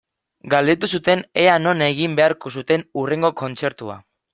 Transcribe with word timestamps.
Galdetu 0.53 0.89
zuten 0.93 1.21
ea 1.43 1.59
non 1.67 1.85
egin 1.91 2.19
beharko 2.23 2.57
zuten 2.59 2.89
hurrengo 3.01 3.37
kontzertua. 3.45 4.05